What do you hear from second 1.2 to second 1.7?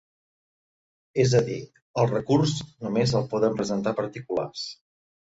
És a dir,